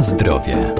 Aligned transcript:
Zdrowie. 0.00 0.74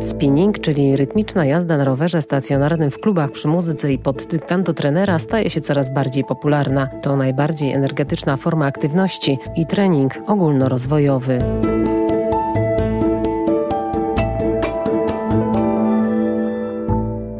Spinning, 0.00 0.58
czyli 0.58 0.96
rytmiczna 0.96 1.44
jazda 1.44 1.76
na 1.76 1.84
rowerze 1.84 2.22
stacjonarnym 2.22 2.90
w 2.90 2.98
klubach 2.98 3.30
przy 3.30 3.48
muzyce 3.48 3.92
i 3.92 3.98
pod 3.98 4.26
dyktando 4.26 4.74
trenera 4.74 5.18
staje 5.18 5.50
się 5.50 5.60
coraz 5.60 5.94
bardziej 5.94 6.24
popularna. 6.24 6.86
To 6.86 7.16
najbardziej 7.16 7.72
energetyczna 7.72 8.36
forma 8.36 8.66
aktywności 8.66 9.38
i 9.56 9.66
trening 9.66 10.18
ogólnorozwojowy. 10.26 11.38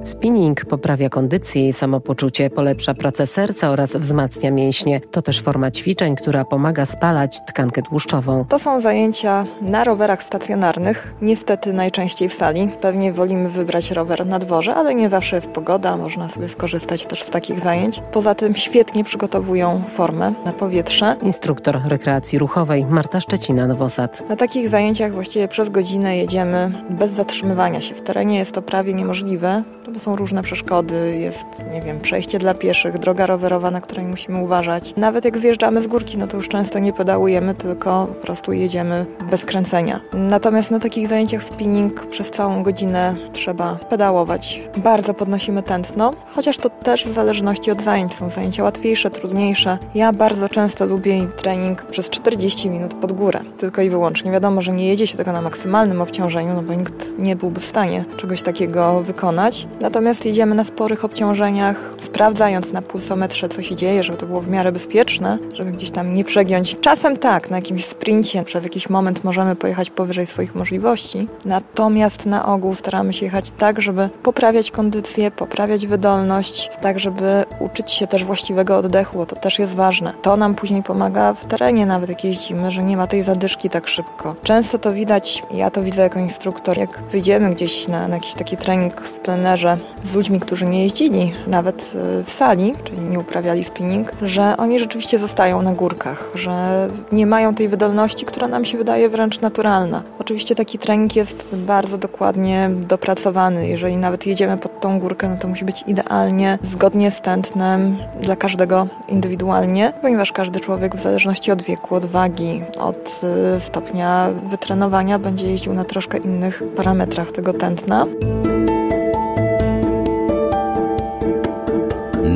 Spinning 0.05 0.65
poprawia 0.65 1.09
kondycję 1.09 1.69
i 1.69 1.73
samopoczucie, 1.73 2.51
polepsza 2.51 2.95
pracę 2.95 3.27
serca 3.27 3.71
oraz 3.71 3.97
wzmacnia 3.97 4.51
mięśnie. 4.51 5.01
To 5.01 5.23
też 5.23 5.43
forma 5.43 5.71
ćwiczeń, 5.71 6.17
która 6.17 6.45
pomaga 6.45 6.85
spalać 6.85 7.41
tkankę 7.47 7.83
tłuszczową. 7.83 8.45
To 8.49 8.59
są 8.59 8.81
zajęcia 8.81 9.47
na 9.61 9.85
rowerach 9.85 10.23
stacjonarnych, 10.23 11.15
niestety 11.23 11.73
najczęściej 11.73 12.29
w 12.29 12.35
sali. 12.35 12.69
Pewnie 12.81 13.13
wolimy 13.13 13.49
wybrać 13.49 13.91
rower 13.91 14.27
na 14.27 14.39
dworze, 14.39 14.75
ale 14.75 14.95
nie 14.95 15.11
zawsze 15.11 15.37
jest 15.37 15.49
pogoda, 15.49 15.97
można 15.97 16.29
sobie 16.29 16.49
skorzystać 16.49 17.07
też 17.07 17.23
z 17.23 17.31
takich 17.31 17.61
zajęć. 17.61 18.03
Poza 18.13 18.35
tym 18.35 18.55
świetnie 18.55 19.05
przygotowują 19.05 19.83
formę 19.89 20.35
na 20.45 20.53
powietrze. 20.53 21.17
Instruktor 21.23 21.81
rekreacji 21.85 22.39
ruchowej 22.39 22.87
Marta 22.87 23.21
Szczecina 23.21 23.67
Nowosad. 23.67 24.29
Na 24.29 24.37
takich 24.37 24.69
zajęciach 24.69 25.13
właściwie 25.13 25.49
przez 25.49 25.71
godzinę 25.71 26.17
jedziemy 26.17 26.73
bez 26.91 27.11
zatrzymywania 27.11 27.81
się. 27.81 27.95
W 27.95 28.03
terenie 28.03 28.39
jest 28.39 28.53
to 28.53 28.63
prawie 28.63 28.95
niemożliwe, 28.95 29.63
są 29.99 30.17
różne 30.17 30.43
przeszkody, 30.43 31.17
jest, 31.19 31.47
nie 31.73 31.83
wiem, 31.83 32.01
przejście 32.01 32.39
dla 32.39 32.55
pieszych, 32.55 32.99
droga 32.99 33.27
rowerowa, 33.27 33.71
na 33.71 33.81
której 33.81 34.07
musimy 34.07 34.43
uważać. 34.43 34.95
Nawet 34.97 35.25
jak 35.25 35.39
zjeżdżamy 35.39 35.83
z 35.83 35.87
górki, 35.87 36.19
no 36.19 36.27
to 36.27 36.37
już 36.37 36.49
często 36.49 36.79
nie 36.79 36.93
pedałujemy, 36.93 37.55
tylko 37.55 38.07
po 38.07 38.15
prostu 38.15 38.53
jedziemy 38.53 39.07
bez 39.31 39.45
kręcenia. 39.45 40.01
Natomiast 40.13 40.71
na 40.71 40.81
takich 40.81 41.09
zajęciach 41.09 41.45
spinning 41.45 42.07
przez 42.07 42.31
całą 42.31 42.63
godzinę 42.63 43.15
trzeba 43.33 43.75
pedałować. 43.91 44.63
Bardzo 44.77 45.15
podnosimy 45.15 45.63
tętno, 45.63 46.15
chociaż 46.35 46.59
to 46.59 46.71
też 46.71 47.05
w 47.05 47.13
zależności 47.13 47.71
od 47.71 47.83
zajęć. 47.83 48.15
Są 48.15 48.31
zajęcia 48.31 48.63
łatwiejsze, 48.63 49.11
trudniejsze. 49.11 49.79
Ja 49.95 50.13
bardzo 50.13 50.49
często 50.49 50.87
lubię 50.87 51.27
trening 51.37 51.83
przez 51.83 52.11
40 52.11 52.71
minut 52.71 52.95
pod 52.95 53.13
górę, 53.13 53.41
tylko 53.59 53.83
i 53.83 53.91
wyłącznie. 53.91 54.31
Wiadomo, 54.31 54.63
że 54.63 54.73
nie 54.73 54.89
jedzie 54.89 55.07
się 55.07 55.17
tego 55.17 55.33
na 55.33 55.43
maksymalnym 55.43 56.01
obciążeniu, 56.01 56.55
no 56.55 56.63
bo 56.63 56.75
nikt 56.75 57.19
nie 57.19 57.37
byłby 57.37 57.61
w 57.61 57.65
stanie 57.65 58.05
czegoś 58.17 58.43
takiego 58.43 59.01
wykonać. 59.01 59.69
Natomiast 59.83 60.27
jedziemy 60.27 60.55
na 60.55 60.65
sporych 60.65 61.05
obciążeniach, 61.05 61.95
sprawdzając 62.03 62.73
na 62.73 62.83
pulsometrze, 62.83 63.49
co 63.49 63.63
się 63.63 63.77
dzieje, 63.77 64.03
żeby 64.03 64.19
to 64.19 64.27
było 64.27 64.41
w 64.41 64.49
miarę 64.49 64.73
bezpieczne, 64.73 65.39
żeby 65.55 65.73
gdzieś 65.73 65.91
tam 65.91 66.15
nie 66.15 66.25
przegiąć. 66.25 66.77
Czasem 66.81 67.17
tak, 67.17 67.51
na 67.51 67.57
jakimś 67.57 67.85
sprincie 67.85 68.45
przez 68.45 68.65
jakiś 68.65 68.91
moment 68.91 69.25
możemy 69.25 69.57
pojechać 69.57 69.91
powyżej 69.91 70.27
swoich 70.27 70.55
możliwości, 70.55 71.29
natomiast 71.45 72.27
na 72.27 72.47
ogół 72.47 72.75
staramy 72.75 73.13
się 73.13 73.27
jechać 73.27 73.51
tak, 73.51 73.83
żeby 73.83 74.11
poprawiać 74.23 74.71
kondycję, 74.71 75.31
poprawiać 75.31 75.87
wydolność, 75.87 76.71
tak 76.81 77.01
żeby 77.01 77.45
uczyć 77.61 77.93
się 77.93 78.07
też 78.07 78.25
właściwego 78.25 78.77
oddechu, 78.77 79.19
bo 79.19 79.27
to 79.27 79.37
też 79.37 79.59
jest 79.59 79.75
ważne. 79.75 80.13
To 80.23 80.37
nam 80.37 80.55
później 80.55 80.83
pomaga 80.83 81.35
w 81.35 81.45
terenie, 81.45 81.87
nawet 81.87 82.09
jak 82.09 82.25
jeździmy, 82.25 82.71
że 82.71 82.83
nie 82.83 82.97
ma 82.97 83.07
tej 83.07 83.23
zadyszki 83.23 83.71
tak 83.71 83.89
szybko. 83.89 84.35
Często 84.43 84.79
to 84.79 84.93
widać, 84.93 85.43
ja 85.51 85.71
to 85.71 85.83
widzę 85.83 86.03
jako 86.03 86.19
instruktor, 86.19 86.79
jak 86.79 87.03
wyjdziemy 87.13 87.51
gdzieś 87.51 87.89
na, 87.89 88.09
na 88.09 88.15
jakiś 88.15 88.35
taki 88.35 88.57
trening 88.57 89.01
w 89.01 89.13
plenerze 89.13 89.72
z 90.05 90.15
ludźmi, 90.15 90.41
którzy 90.41 90.67
nie 90.67 90.83
jeździli 90.83 91.33
nawet 91.47 91.93
y, 92.21 92.25
w 92.25 92.31
sali, 92.31 92.75
czyli 92.85 93.01
nie 93.01 93.19
uprawiali 93.21 93.65
spinning, 93.65 94.13
że 94.23 94.57
oni 94.57 94.79
rzeczywiście 94.79 95.19
zostają 95.19 95.63
na 95.63 95.73
górkach, 95.73 96.31
że 96.35 96.89
nie 97.13 97.27
mają 97.27 97.55
tej 97.55 97.69
wydolności, 97.69 98.27
która 98.27 98.49
nam 98.49 98.65
się 98.65 98.79
wydaje 98.79 99.09
wręcz 99.09 99.41
naturalna. 99.41 100.03
Oczywiście 100.19 100.55
taki 100.55 100.79
trening 100.79 101.17
jest 101.17 101.57
bardzo 101.57 101.99
dokładnie 101.99 102.71
dopracowany. 102.89 103.69
Jeżeli 103.69 103.97
nawet 103.97 104.27
jedziemy 104.27 104.59
pod 104.59 104.81
tą 104.81 104.99
górkę, 104.99 105.29
no 105.29 105.37
to 105.37 105.49
musi 105.49 105.65
być 105.65 105.85
idealnie, 105.87 106.59
zgodnie 106.63 107.11
z 107.11 107.21
tętnem 107.21 107.97
dla 108.21 108.37
każdego 108.37 108.87
indywidualnie, 109.09 109.93
ponieważ 110.03 110.33
każdy 110.33 110.61
człowiek 110.61 110.97
w 110.97 111.03
zależności 111.03 111.53
od 111.53 111.63
wieku, 111.63 111.95
od 111.95 112.05
wagi, 112.05 112.63
od 112.79 113.21
y, 113.57 113.61
stopnia 113.61 114.29
wytrenowania 114.51 115.19
będzie 115.19 115.47
jeździł 115.51 115.75
na 115.75 115.85
troszkę 115.85 116.19
innych 116.19 116.63
parametrach 116.77 117.33
tego 117.33 117.53
tętna. 117.53 118.07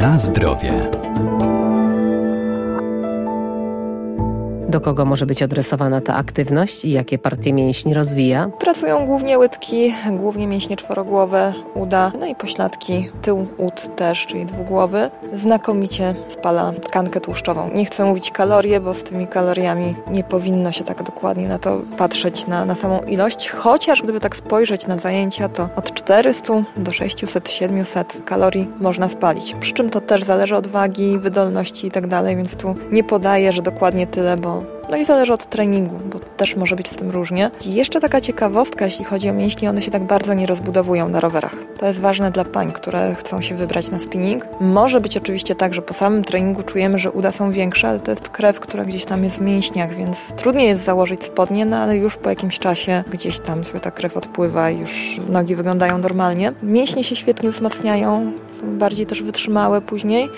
Na 0.07 0.19
zdrowie. 0.19 0.96
Do 4.69 4.81
kogo 4.81 5.05
może 5.05 5.27
być 5.27 5.43
adresowana 5.43 6.01
ta 6.01 6.15
aktywność 6.15 6.85
i 6.85 6.91
jakie 6.91 7.19
partie 7.19 7.53
mięśni 7.53 7.95
rozwija? 7.95 8.51
Pracują 8.61 9.07
głównie 9.07 9.39
łydki, 9.39 9.95
głównie 10.13 10.47
mięśnie 10.47 10.77
czworogłowe, 10.77 11.53
uda, 11.75 12.13
no 12.21 12.27
i 12.27 12.35
pośladki, 12.35 13.11
tył 13.23 13.47
ud 13.59 13.97
też, 13.97 14.27
czyli 14.27 14.47
dwugłowy. 14.47 15.11
Znakomicie 15.35 16.15
spala 16.29 16.73
tkankę 16.73 17.21
tłuszczową. 17.21 17.71
Nie 17.75 17.85
chcę 17.85 18.05
mówić 18.05 18.31
kalorie, 18.31 18.81
bo 18.81 18.95
z 18.95 19.03
tymi 19.03 19.27
kaloriami 19.27 19.95
nie 20.11 20.25
powinno 20.25 20.73
się 20.73 20.85
tak 20.85 21.03
dokładnie 21.03 21.49
na 21.49 21.59
to 21.59 21.81
patrzeć, 21.99 22.47
na, 22.47 22.65
na 22.65 22.75
samą 22.75 23.01
ilość, 23.01 23.49
chociaż 23.49 24.03
gdyby 24.03 24.21
tak 24.21 24.37
spojrzeć 24.37 24.87
na 24.87 24.97
zajęcia, 24.97 25.49
to 25.49 25.69
od 25.77 25.95
400 25.95 26.55
do 26.77 26.91
600-700 26.91 28.23
kalorii 28.25 28.69
można 28.81 29.09
spalić. 29.09 29.55
Przy 29.61 29.73
czym 29.73 29.91
to 29.91 30.01
też 30.01 30.23
zależy 30.23 30.57
od 30.57 30.67
wagi, 30.67 31.19
wydolności 31.19 31.87
i 31.87 31.91
tak 31.91 32.07
więc 32.37 32.57
tu 32.57 32.77
nie 32.91 33.05
podaję, 33.05 33.53
że 33.53 33.63
dokładnie 33.63 34.07
tyle, 34.07 34.37
bo 34.37 34.56
no 34.91 34.97
i 34.97 35.05
zależy 35.05 35.33
od 35.33 35.51
treningu, 35.51 36.01
bo 36.13 36.19
też 36.19 36.57
może 36.57 36.77
być 36.77 36.89
z 36.89 36.97
tym 36.97 37.11
różnie. 37.11 37.51
I 37.67 37.75
jeszcze 37.75 38.01
taka 38.01 38.21
ciekawostka, 38.21 38.85
jeśli 38.85 39.05
chodzi 39.05 39.31
o 39.31 39.33
mięśnie, 39.33 39.71
one 39.71 39.83
się 39.83 39.91
tak 39.91 40.05
bardzo 40.05 40.35
nie 40.35 40.47
rozbudowują 40.47 41.09
na 41.09 41.21
rowerach. 41.21 41.55
To 41.79 41.87
jest 41.87 42.01
ważne 42.01 42.31
dla 42.31 42.45
pań, 42.45 42.73
które 42.73 43.15
chcą 43.15 43.43
się 43.43 43.55
wybrać 43.55 43.91
na 43.91 43.99
spinning. 43.99 44.47
Może 44.61 45.01
być 45.01 45.17
oczywiście 45.17 45.55
tak, 45.55 45.75
że 45.75 45.83
po 45.83 45.95
samym 45.95 46.25
treningu 46.25 46.63
czujemy, 46.63 46.99
że 46.99 47.11
uda 47.11 47.33
są 47.33 47.53
większe, 47.53 47.89
ale 47.89 48.01
to 48.01 48.11
jest 48.11 48.29
krew, 48.29 48.61
która 48.61 48.85
gdzieś 48.85 49.05
tam 49.05 49.25
jest 49.25 49.37
w 49.37 49.41
mięśniach, 49.41 49.95
więc 49.95 50.33
trudniej 50.37 50.69
jest 50.69 50.85
założyć 50.85 51.23
spodnie, 51.25 51.67
no 51.67 51.77
ale 51.77 51.97
już 51.97 52.17
po 52.17 52.31
jakimś 52.31 52.59
czasie 52.59 53.05
gdzieś 53.11 53.39
tam 53.39 53.65
sobie 53.65 53.81
ta 53.81 53.91
krew 53.91 54.17
odpływa 54.17 54.71
i 54.71 54.79
już 54.79 55.21
nogi 55.29 55.57
wyglądają 55.57 55.99
normalnie. 55.99 56.53
Mięśnie 56.63 57.05
się 57.05 57.17
świetnie 57.17 57.51
wzmacniają, 57.51 58.33
są 58.61 58.79
bardziej 58.79 59.07
też 59.07 59.23
wytrzymałe 59.23 59.81
później. 59.81 60.29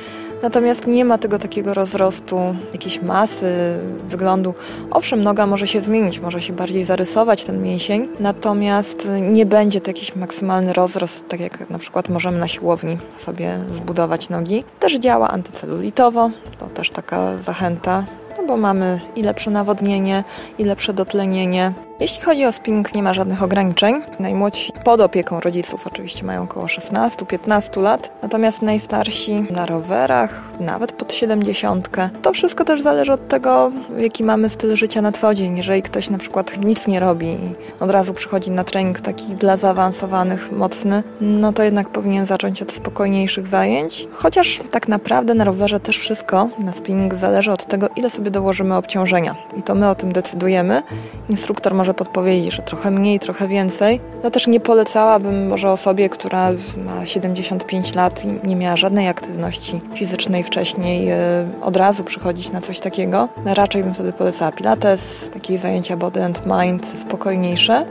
Natomiast 0.43 0.87
nie 0.87 1.05
ma 1.05 1.19
tego 1.19 1.39
takiego 1.39 1.75
rozrostu, 1.75 2.39
jakiejś 2.73 3.03
masy, 3.03 3.79
wyglądu. 4.09 4.55
Owszem, 4.91 5.23
noga 5.23 5.47
może 5.47 5.67
się 5.67 5.81
zmienić, 5.81 6.19
może 6.19 6.41
się 6.41 6.53
bardziej 6.53 6.85
zarysować 6.85 7.45
ten 7.45 7.63
mięsień, 7.63 8.09
natomiast 8.21 9.09
nie 9.21 9.47
będzie 9.47 9.81
to 9.81 9.91
jakiś 9.91 10.17
maksymalny 10.17 10.73
rozrost, 10.73 11.29
tak 11.29 11.41
jak 11.41 11.71
na 11.71 11.79
przykład 11.79 12.09
możemy 12.09 12.39
na 12.39 12.49
siłowni 12.49 12.99
sobie 13.19 13.59
zbudować 13.71 14.29
nogi. 14.29 14.65
Też 14.81 14.99
działa 14.99 15.31
antycelulitowo, 15.31 16.31
to 16.59 16.67
też 16.67 16.91
taka 16.91 17.37
zachęta, 17.37 18.05
no 18.39 18.47
bo 18.47 18.57
mamy 18.57 19.01
i 19.17 19.23
lepsze 19.23 19.51
nawodnienie, 19.51 20.25
i 20.59 20.65
lepsze 20.65 20.93
dotlenienie. 20.93 21.88
Jeśli 22.01 22.23
chodzi 22.23 22.45
o 22.45 22.53
spinning, 22.53 22.95
nie 22.95 23.03
ma 23.03 23.15
żadnych 23.15 23.43
ograniczeń. 23.43 24.03
Najmłodsi 24.21 24.73
pod 24.85 25.01
opieką 25.01 25.41
rodziców 25.41 25.87
oczywiście 25.87 26.25
mają 26.25 26.43
około 26.43 26.67
16-15 26.67 27.83
lat, 27.83 28.11
natomiast 28.23 28.63
najstarsi 28.63 29.47
na 29.51 29.67
rowerach, 29.67 30.43
nawet 30.61 30.93
pod 30.93 31.13
70. 31.13 31.89
To 32.23 32.33
wszystko 32.33 32.65
też 32.65 32.81
zależy 32.83 33.13
od 33.13 33.29
tego, 33.29 33.73
jaki 33.97 34.25
mamy 34.25 34.49
styl 34.49 34.77
życia 34.77 35.03
na 35.03 35.13
co 35.13 35.35
dzień. 35.35 35.57
Jeżeli 35.57 35.83
ktoś 35.83 36.11
na 36.11 36.19
przykład 36.19 36.65
nic 36.65 36.87
nie 36.87 37.01
robi 37.01 37.27
i 37.27 37.55
od 37.81 37.91
razu 37.91 38.15
przychodzi 38.15 38.51
na 38.51 38.65
trening 38.65 39.01
taki 39.01 39.27
dla 39.27 39.57
zaawansowanych, 39.57 40.53
mocny, 40.53 41.03
no 41.21 41.53
to 41.53 41.63
jednak 41.63 41.89
powinien 41.89 42.27
zacząć 42.27 42.63
od 42.63 42.73
spokojniejszych 42.73 43.47
zajęć. 43.47 44.09
Chociaż 44.13 44.61
tak 44.71 44.89
naprawdę 44.89 45.35
na 45.35 45.45
rowerze 45.45 45.81
też 45.81 45.99
wszystko 45.99 46.49
na 46.59 46.73
spinning 46.73 47.15
zależy 47.15 47.53
od 47.53 47.67
tego, 47.67 47.89
ile 47.97 48.11
sobie 48.11 48.31
dołożymy 48.31 48.77
obciążenia. 48.77 49.37
I 49.57 49.63
to 49.63 49.75
my 49.75 49.89
o 49.89 49.95
tym 49.95 50.13
decydujemy. 50.13 50.83
Instruktor 51.29 51.75
może 51.75 51.88
może 51.89 51.95
podpowiedzieć, 51.95 52.55
że 52.55 52.63
trochę 52.63 52.91
mniej, 52.91 53.19
trochę 53.19 53.49
więcej. 53.49 54.01
No 54.23 54.31
też 54.31 54.47
nie 54.47 54.61
polecałabym 54.61 55.49
może 55.49 55.71
osobie, 55.71 56.09
która 56.09 56.51
ma 56.85 57.07
75 57.07 57.95
lat 57.95 58.25
i 58.25 58.47
nie 58.47 58.57
miała 58.57 58.77
żadnej 58.77 59.09
aktywności 59.09 59.81
fizycznej 59.95 60.45
wcześniej, 60.45 61.09
e, 61.09 61.17
od 61.63 61.77
razu 61.77 62.05
przychodzić 62.05 62.51
na 62.51 62.61
coś 62.61 62.81
takiego. 62.81 63.29
Raczej 63.45 63.85
bym 63.85 63.95
wtedy 63.95 64.13
polecała 64.13 64.53
pilates, 64.53 65.31
jakieś 65.35 65.61
zajęcia 65.61 65.97
body 65.97 66.25
and 66.25 66.41
mind 66.47 66.87
spokojniejsze. 66.99 67.87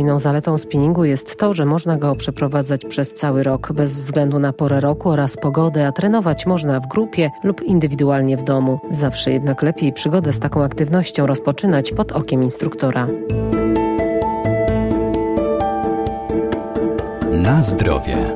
Kolejną 0.00 0.18
zaletą 0.18 0.58
spinningu 0.58 1.04
jest 1.04 1.38
to, 1.38 1.54
że 1.54 1.66
można 1.66 1.96
go 1.96 2.14
przeprowadzać 2.14 2.84
przez 2.84 3.14
cały 3.14 3.42
rok 3.42 3.72
bez 3.72 3.96
względu 3.96 4.38
na 4.38 4.52
porę 4.52 4.80
roku 4.80 5.10
oraz 5.10 5.36
pogodę, 5.36 5.86
a 5.86 5.92
trenować 5.92 6.46
można 6.46 6.80
w 6.80 6.88
grupie 6.88 7.30
lub 7.44 7.62
indywidualnie 7.62 8.36
w 8.36 8.42
domu. 8.42 8.80
Zawsze 8.90 9.32
jednak 9.32 9.62
lepiej 9.62 9.92
przygodę 9.92 10.32
z 10.32 10.38
taką 10.38 10.64
aktywnością 10.64 11.26
rozpoczynać 11.26 11.92
pod 11.92 12.12
okiem 12.12 12.42
instruktora. 12.42 13.06
Na 17.32 17.62
zdrowie. 17.62 18.34